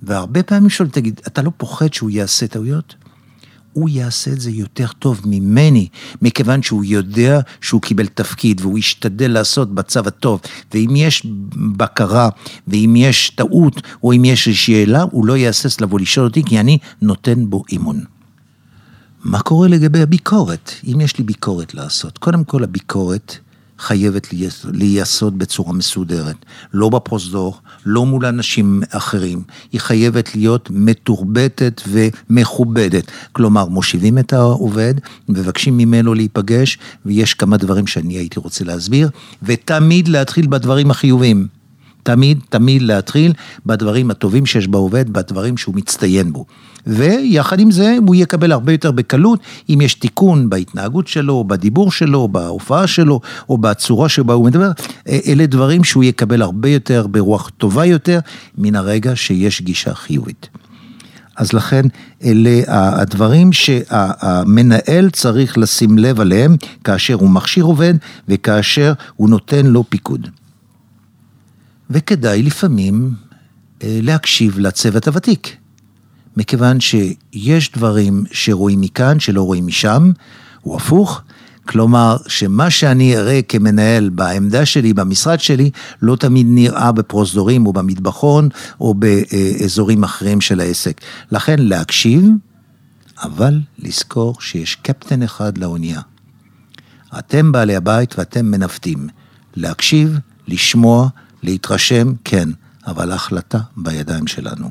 [0.03, 2.95] והרבה פעמים שואלים, תגיד, אתה לא פוחד שהוא יעשה טעויות?
[3.73, 5.87] הוא יעשה את זה יותר טוב ממני,
[6.21, 10.41] מכיוון שהוא יודע שהוא קיבל תפקיד והוא ישתדל לעשות בצו הטוב,
[10.73, 11.27] ואם יש
[11.77, 12.29] בקרה,
[12.67, 16.77] ואם יש טעות, או אם יש שאלה, הוא לא יהסס לבוא לשאול אותי, כי אני
[17.01, 18.03] נותן בו אימון.
[19.23, 20.71] מה קורה לגבי הביקורת?
[20.87, 23.37] אם יש לי ביקורת לעשות, קודם כל הביקורת
[23.81, 24.27] חייבת
[24.73, 26.35] להיעשות בצורה מסודרת.
[26.73, 29.43] לא בפרוזדור, לא מול אנשים אחרים.
[29.71, 33.11] היא חייבת להיות מתורבתת ומכובדת.
[33.31, 34.93] כלומר, מושיבים את העובד,
[35.29, 39.09] מבקשים ממנו להיפגש, ויש כמה דברים שאני הייתי רוצה להסביר,
[39.43, 41.60] ותמיד להתחיל בדברים החיוביים.
[42.03, 43.33] תמיד, תמיד להתחיל
[43.65, 46.45] בדברים הטובים שיש בעובד, בדברים שהוא מצטיין בו.
[46.87, 52.27] ויחד עם זה הוא יקבל הרבה יותר בקלות אם יש תיקון בהתנהגות שלו, בדיבור שלו,
[52.27, 54.71] בהופעה שלו, או בצורה שבה הוא מדבר,
[55.07, 58.19] אלה דברים שהוא יקבל הרבה יותר ברוח טובה יותר
[58.57, 60.49] מן הרגע שיש גישה חיובית.
[61.37, 61.81] אז לכן
[62.23, 67.93] אלה הדברים שהמנהל צריך לשים לב עליהם כאשר הוא מכשיר עובד
[68.27, 70.27] וכאשר הוא נותן לו פיקוד.
[71.93, 73.13] וכדאי לפעמים
[73.83, 75.57] אה, להקשיב לצוות הוותיק.
[76.37, 80.11] מכיוון שיש דברים שרואים מכאן, שלא רואים משם,
[80.61, 81.21] הוא הפוך.
[81.67, 85.69] כלומר, שמה שאני אראה כמנהל בעמדה שלי, במשרד שלי,
[86.01, 88.49] לא תמיד נראה בפרוזדורים או במטבחון
[88.79, 91.01] או באזורים אחרים של העסק.
[91.31, 92.25] לכן להקשיב,
[93.23, 96.01] אבל לזכור שיש קפטן אחד לאונייה.
[97.19, 99.07] אתם בעלי הבית ואתם מנווטים.
[99.55, 101.07] להקשיב, לשמוע,
[101.43, 102.49] להתרשם, כן,
[102.87, 104.69] אבל ההחלטה בידיים שלנו.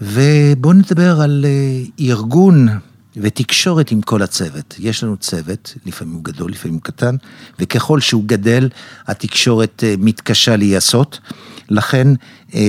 [0.00, 2.68] ובואו נדבר על אה, ארגון
[3.16, 4.74] ותקשורת עם כל הצוות.
[4.78, 7.16] יש לנו צוות, לפעמים הוא גדול, לפעמים הוא קטן,
[7.58, 8.68] וככל שהוא גדל,
[9.06, 11.20] התקשורת אה, מתקשה להיעשות.
[11.70, 12.08] לכן,
[12.54, 12.60] אה,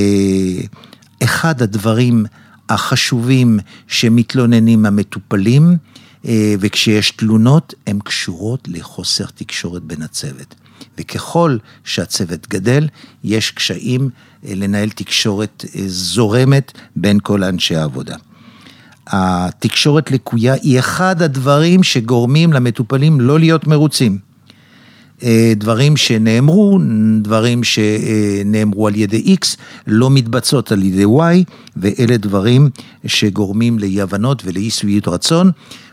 [1.23, 2.25] אחד הדברים
[2.69, 5.77] החשובים שמתלוננים המטופלים,
[6.59, 10.55] וכשיש תלונות, הן קשורות לחוסר תקשורת בין הצוות.
[10.97, 12.87] וככל שהצוות גדל,
[13.23, 14.09] יש קשיים
[14.45, 18.15] אה, לנהל תקשורת אה, זורמת בין כל אנשי העבודה.
[19.07, 24.27] התקשורת לקויה היא אחד הדברים שגורמים למטופלים לא להיות מרוצים.
[25.23, 26.79] אה, דברים שנאמרו,
[27.21, 32.69] דברים שנאמרו על ידי X, לא מתבצעות על ידי Y, ואלה דברים
[33.05, 35.51] שגורמים לאי הבנות ולאי שביעות רצון,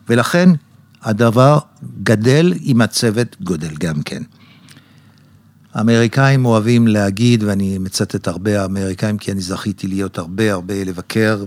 [0.09, 0.51] ולכן
[1.03, 1.59] הדבר
[2.03, 4.23] גדל אם הצוות גודל גם כן.
[5.75, 11.45] האמריקאים אוהבים להגיד, ואני מצטט הרבה האמריקאים, כי אני זכיתי להיות הרבה הרבה לבקר,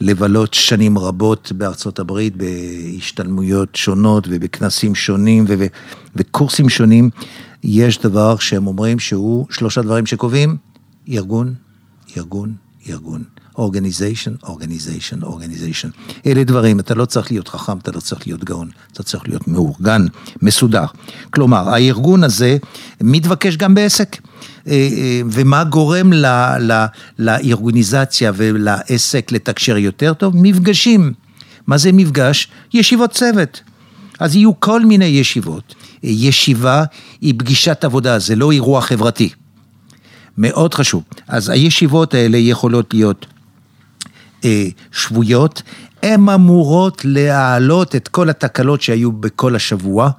[0.00, 7.10] לבלות שנים רבות בארצות הברית בהשתלמויות שונות ובכנסים שונים ובקורסים שונים,
[7.64, 10.56] יש דבר שהם אומרים שהוא שלושה דברים שקובעים,
[11.08, 11.54] ארגון,
[12.16, 12.54] ארגון,
[12.88, 13.24] ארגון.
[13.58, 15.88] אורגניזיישן, אורגניזיישן, אורגניזיישן.
[16.26, 19.48] אלה דברים, אתה לא צריך להיות חכם, אתה לא צריך להיות גאון, אתה צריך להיות
[19.48, 20.06] מאורגן,
[20.42, 20.84] מסודר.
[21.30, 22.56] כלומר, הארגון הזה
[23.00, 24.16] מתבקש גם בעסק.
[24.66, 26.26] אה, אה, ומה גורם ל,
[26.60, 26.84] ל,
[27.18, 30.34] לארגוניזציה ולעסק לתקשר יותר טוב?
[30.36, 31.12] מפגשים.
[31.66, 32.48] מה זה מפגש?
[32.74, 33.60] ישיבות צוות.
[34.20, 35.74] אז יהיו כל מיני ישיבות.
[36.02, 36.84] ישיבה
[37.20, 39.30] היא פגישת עבודה, זה לא אירוע חברתי.
[40.38, 41.02] מאוד חשוב.
[41.28, 43.35] אז הישיבות האלה יכולות להיות אה,
[44.92, 45.62] שבויות,
[46.06, 50.10] הן אמורות להעלות את כל התקלות שהיו בכל השבוע.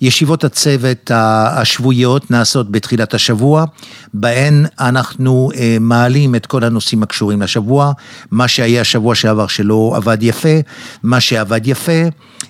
[0.00, 3.64] ישיבות הצוות השבועיות נעשות בתחילת השבוע,
[4.14, 7.92] בהן אנחנו אה, מעלים את כל הנושאים הקשורים לשבוע,
[8.30, 10.58] מה שהיה שבוע שעבר שלא עבד יפה,
[11.02, 12.02] מה שעבד יפה,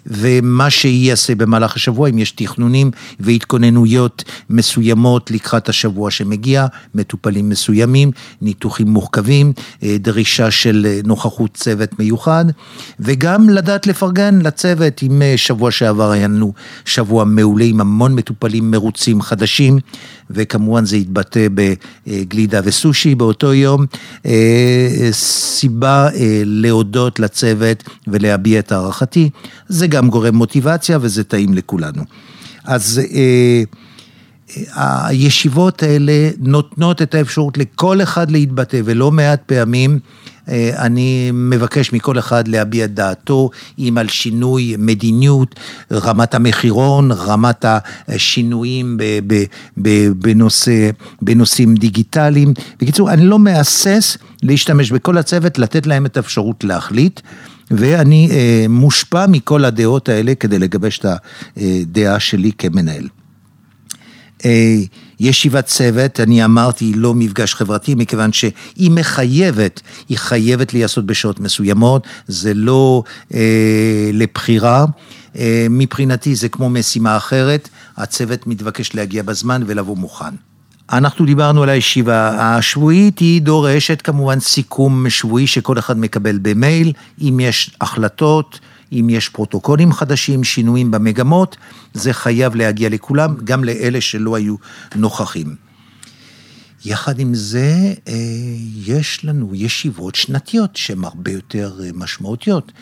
[0.07, 8.11] ומה שייעשה במהלך השבוע, אם יש תכנונים והתכוננויות מסוימות לקראת השבוע שמגיע, מטופלים מסוימים,
[8.43, 12.45] ניתוחים מורכבים, אה, דרישה של אה, נוכחות צוות מיוחד,
[13.01, 16.53] וגם לדעת לפרגן לצוות, אם אה, שבוע שעבר היה לנו
[16.85, 19.79] שבוע מעולה עם המון מטופלים מרוצים חדשים,
[20.31, 23.87] וכמובן זה התבטא בגלידה וסושי באותו יום,
[25.12, 26.09] סיבה
[26.44, 29.31] להודות לצוות ולהביע את הערכתי,
[29.68, 32.03] זה גם גורם מוטיבציה וזה טעים לכולנו.
[32.66, 33.62] אז אה,
[34.77, 39.99] אה, הישיבות האלה נותנות את האפשרות לכל אחד להתבטא, ולא מעט פעמים אה,
[40.49, 45.61] אני מבקש מכל אחד להביע דעתו, אם על שינוי מדיניות,
[45.93, 47.65] רמת המחירון, רמת
[48.09, 48.99] השינויים
[50.17, 50.91] בנושא,
[51.23, 52.55] בנושאים דיגיטליים.
[52.81, 57.21] בקיצור, אני לא מהסס להשתמש בכל הצוות, לתת להם את האפשרות להחליט.
[57.71, 61.07] ואני אה, מושפע מכל הדעות האלה כדי לגבש את
[61.57, 63.09] הדעה שלי כמנהל.
[64.45, 64.79] אה,
[65.20, 72.07] ישיבת צוות, אני אמרתי, לא מפגש חברתי, מכיוון שהיא מחייבת, היא חייבת להיעשות בשעות מסוימות,
[72.26, 73.02] זה לא
[73.35, 74.85] אה, לבחירה.
[75.38, 80.35] אה, מבחינתי זה כמו משימה אחרת, הצוות מתבקש להגיע בזמן ולבוא מוכן.
[80.92, 87.40] אנחנו דיברנו על הישיבה השבועית, היא דורשת כמובן סיכום שבועי שכל אחד מקבל במייל, אם
[87.40, 88.61] יש החלטות,
[88.92, 91.57] אם יש פרוטוקולים חדשים, שינויים במגמות,
[91.94, 94.55] זה חייב להגיע לכולם, גם לאלה שלא היו
[94.94, 95.66] נוכחים.
[96.85, 98.14] יחד עם זה, אה,
[98.87, 102.72] יש לנו ישיבות שנתיות שהן הרבה יותר אה, משמעותיות.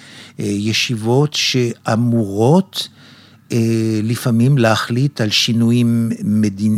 [0.40, 2.88] אה, ישיבות שאמורות
[4.02, 6.76] לפעמים להחליט על שינויים מדינ...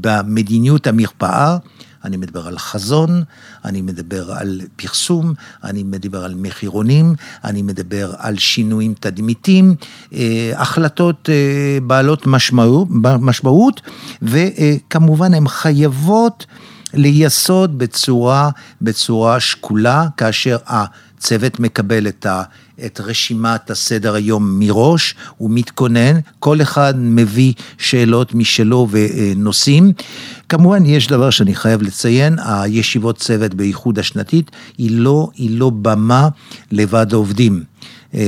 [0.00, 1.56] במדיניות המרפאה.
[2.04, 3.22] אני מדבר על חזון,
[3.64, 5.34] אני מדבר על פרסום,
[5.64, 9.74] אני מדבר על מחירונים, אני מדבר על שינויים תדמיתיים,
[10.12, 11.28] אה, החלטות
[11.82, 12.88] בעלות משמעות,
[13.20, 13.80] משמעות
[14.22, 16.46] וכמובן הן חייבות
[16.94, 18.50] לייסוד בצורה,
[18.82, 22.42] בצורה שקולה, כאשר הצוות מקבל את ה...
[22.86, 29.92] את רשימת הסדר היום מראש, הוא מתכונן, כל אחד מביא שאלות משלו ונושאים.
[30.48, 36.28] כמובן, יש דבר שאני חייב לציין, הישיבות צוות באיחוד השנתית היא לא, היא לא במה
[36.72, 37.62] לוועד העובדים.
[38.14, 38.20] אה,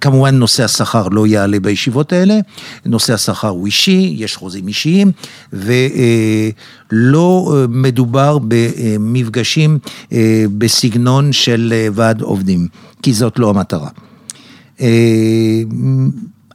[0.00, 2.38] כמובן נושא השכר לא יעלה בישיבות האלה,
[2.86, 5.12] נושא השכר הוא אישי, יש חוזים אישיים,
[5.52, 9.78] ולא אה, מדובר במפגשים
[10.12, 12.68] אה, בסגנון של ועד עובדים,
[13.02, 13.88] כי זאת לא המטרה.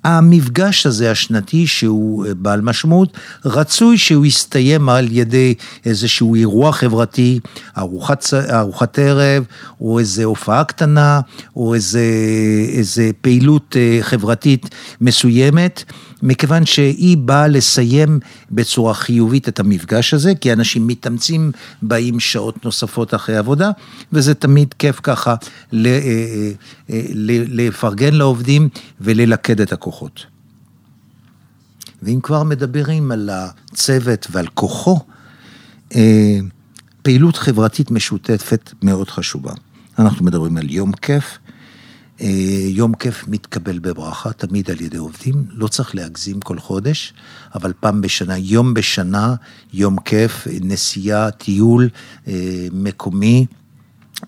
[0.03, 5.53] המפגש הזה השנתי שהוא אה, בעל משמעות, רצוי שהוא יסתיים על ידי
[5.85, 7.39] איזשהו אירוע חברתי,
[7.77, 9.43] ארוחת, ארוחת ערב,
[9.81, 11.21] או איזו הופעה קטנה,
[11.55, 14.69] או איזה פעילות אה, חברתית
[15.01, 15.83] מסוימת.
[16.23, 18.19] מכיוון שהיא באה לסיים
[18.51, 23.71] בצורה חיובית את המפגש הזה, כי אנשים מתאמצים, באים שעות נוספות אחרי עבודה,
[24.13, 25.35] וזה תמיד כיף ככה
[25.73, 25.77] אה,
[26.89, 27.01] אה,
[27.47, 28.69] לפרגן לעובדים
[29.01, 30.25] וללכד את הכוחות.
[32.03, 34.99] ואם כבר מדברים על הצוות ועל כוחו,
[35.95, 36.39] אה,
[37.01, 39.51] פעילות חברתית משותפת מאוד חשובה.
[39.99, 41.42] אנחנו מדברים על יום כיף, אה,
[42.69, 47.13] יום כיף מתקבל בברכה, תמיד על ידי עובדים, לא צריך להגזים כל חודש,
[47.55, 49.35] אבל פעם בשנה, יום בשנה,
[49.73, 51.89] יום כיף, נסיעה, טיול
[52.27, 53.45] אה, מקומי.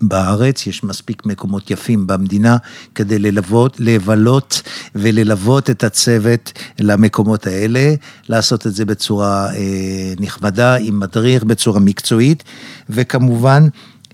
[0.01, 2.57] בארץ, יש מספיק מקומות יפים במדינה
[2.95, 4.61] כדי ללוות, לבלות
[4.95, 7.93] וללוות את הצוות למקומות האלה,
[8.29, 12.43] לעשות את זה בצורה אה, נחמדה, עם מדריך, בצורה מקצועית,
[12.89, 13.67] וכמובן,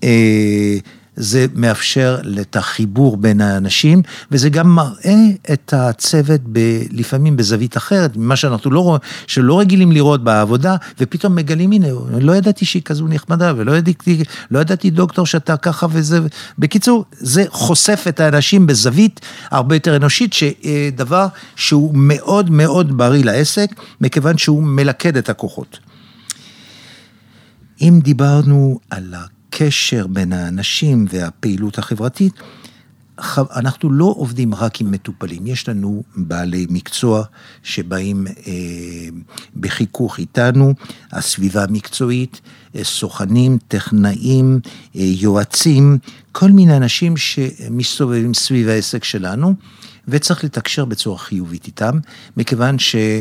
[0.04, 0.76] אה,
[1.16, 5.16] זה מאפשר את החיבור בין האנשים, וזה גם מראה
[5.52, 6.58] את הצוות ב,
[6.90, 11.88] לפעמים בזווית אחרת, ממה שאנחנו לא שלא רגילים לראות בעבודה, ופתאום מגלים, הנה,
[12.20, 16.20] לא ידעתי שהיא כזו נחמדה, ולא ידעתי, לא ידעתי דוקטור שאתה ככה וזה.
[16.58, 19.20] בקיצור, זה חושף את האנשים בזווית
[19.50, 23.70] הרבה יותר אנושית, שדבר שהוא מאוד מאוד בריא לעסק,
[24.00, 25.78] מכיוון שהוא מלכד את הכוחות.
[27.80, 29.14] אם דיברנו על
[29.52, 32.32] הקשר בין האנשים והפעילות החברתית,
[33.56, 37.24] אנחנו לא עובדים רק עם מטופלים, יש לנו בעלי מקצוע
[37.62, 38.52] שבאים אה,
[39.56, 40.74] בחיכוך איתנו,
[41.12, 42.40] הסביבה המקצועית,
[42.76, 44.60] אה, סוכנים, טכנאים,
[44.96, 45.98] אה, יועצים,
[46.32, 49.54] כל מיני אנשים שמסתובבים סביב העסק שלנו,
[50.08, 51.98] וצריך לתקשר בצורה חיובית איתם,
[52.36, 52.94] מכיוון ש...
[52.94, 53.20] אה,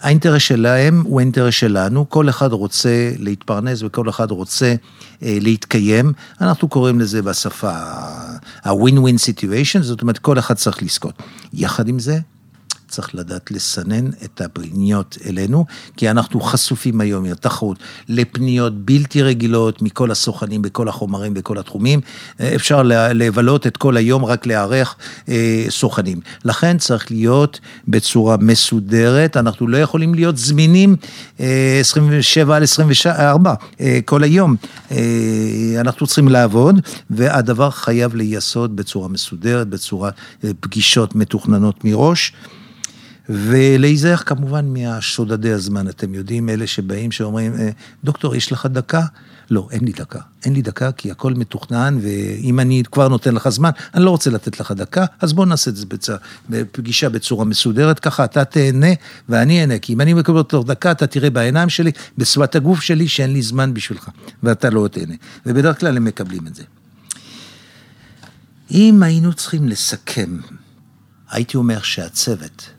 [0.00, 4.74] האינטרס שלהם הוא האינטרס שלנו, כל אחד רוצה להתפרנס וכל אחד רוצה
[5.22, 7.72] אה, להתקיים, אנחנו קוראים לזה בשפה
[8.64, 11.22] ה-win-win situation, זאת אומרת כל אחד צריך לזכות.
[11.52, 12.18] יחד עם זה,
[12.90, 15.64] צריך לדעת לסנן את הפניות אלינו,
[15.96, 22.00] כי אנחנו חשופים היום לתחרות, לפניות בלתי רגילות מכל הסוכנים, בכל החומרים, בכל התחומים.
[22.40, 22.82] אפשר
[23.14, 24.96] לבלות את כל היום רק לארח
[25.28, 26.20] אה, סוכנים.
[26.44, 30.96] לכן צריך להיות בצורה מסודרת, אנחנו לא יכולים להיות זמינים
[31.40, 34.56] אה, 27 על 24 אה, כל היום.
[34.90, 34.96] אה,
[35.80, 40.10] אנחנו צריכים לעבוד, והדבר חייב להיעשות בצורה מסודרת, בצורה
[40.44, 42.32] אה, פגישות מתוכננות מראש.
[43.30, 47.70] ולהיזהר כמובן מהשודדי הזמן, אתם יודעים, אלה שבאים שאומרים, אה,
[48.04, 49.02] דוקטור, יש לך דקה?
[49.50, 50.18] לא, אין לי דקה.
[50.44, 54.30] אין לי דקה כי הכל מתוכנן, ואם אני כבר נותן לך זמן, אני לא רוצה
[54.30, 56.08] לתת לך דקה, אז בוא נעשה את זה בצ...
[56.50, 58.86] בפגישה בצורה מסודרת, ככה אתה תהנה
[59.28, 63.08] ואני אהנה, כי אם אני מקבל אותו דקה, אתה תראה בעיניים שלי, בשפת הגוף שלי,
[63.08, 64.08] שאין לי זמן בשבילך,
[64.42, 65.14] ואתה לא תהנה.
[65.46, 66.62] ובדרך כלל הם מקבלים את זה.
[68.70, 70.38] אם היינו צריכים לסכם,
[71.30, 72.70] הייתי אומר שהצוות,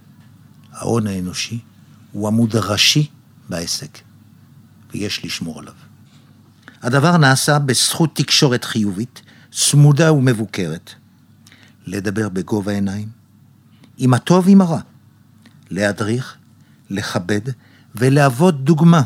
[0.82, 1.60] ההון האנושי
[2.12, 3.08] הוא עמוד ראשי
[3.50, 3.98] בעסק,
[4.94, 5.74] ויש לשמור עליו.
[6.82, 10.92] הדבר נעשה בזכות תקשורת חיובית, צמודה ומבוקרת,
[11.86, 13.10] לדבר בגובה העיניים,
[13.98, 14.80] עם הטוב ועם הרע,
[15.70, 16.36] להדריך,
[16.90, 17.42] לכבד
[17.96, 19.02] ולהוות דוגמה,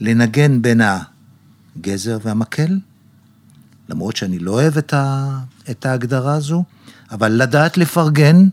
[0.00, 2.78] לנגן בין הגזר והמקל,
[3.88, 5.38] למרות שאני לא אוהב את, ה,
[5.70, 6.64] את ההגדרה הזו,
[7.10, 8.48] אבל לדעת לפרגן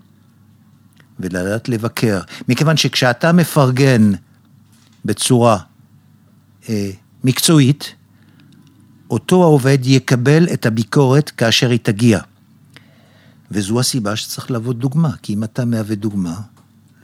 [1.20, 2.22] ולדעת לבקר.
[2.48, 4.12] מכיוון שכשאתה מפרגן
[5.06, 5.58] בצורה
[6.70, 6.92] אה,
[7.24, 7.96] מקצועית,
[9.10, 12.20] אותו העובד יקבל את הביקורת כאשר היא תגיע.
[13.52, 16.42] וזו הסיבה שצריך להוות דוגמה, כי אם אתה מהווה דוגמה,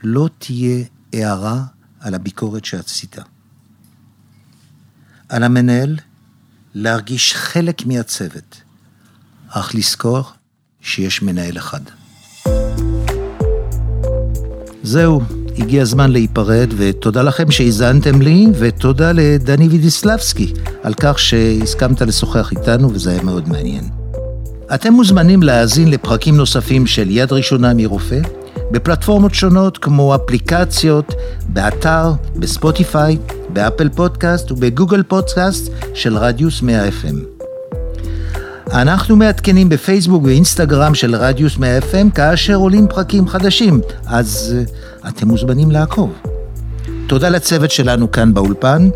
[0.02, 1.64] לא תהיה הערה
[2.00, 3.16] על הביקורת שעשית.
[5.28, 5.96] על המנהל
[6.74, 8.62] להרגיש חלק מהצוות,
[9.48, 10.22] אך לזכור
[10.80, 11.80] שיש מנהל אחד.
[14.84, 15.20] זהו,
[15.58, 22.90] הגיע הזמן להיפרד, ותודה לכם שהאזנתם לי, ותודה לדני וידיסלבסקי על כך שהסכמת לשוחח איתנו,
[22.94, 23.84] וזה היה מאוד מעניין.
[24.74, 28.20] אתם מוזמנים להאזין לפרקים נוספים של יד ראשונה מרופא,
[28.70, 31.14] בפלטפורמות שונות כמו אפליקציות,
[31.48, 33.18] באתר, בספוטיפיי,
[33.52, 37.33] באפל פודקאסט ובגוגל פודקאסט של רדיוס 100 FM.
[38.72, 45.28] אנחנו מעדכנים בפייסבוק ואינסטגרם של רדיוס 100 FM כאשר עולים פרקים חדשים, אז uh, אתם
[45.28, 46.12] מוזמנים לעקוב.
[47.06, 48.88] תודה לצוות שלנו כאן באולפן,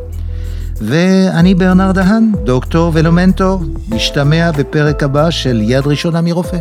[0.81, 6.59] ואני ברנר דהן, דוקטור ולומנטור, נשתמע בפרק הבא של יד ראשונה מרופא.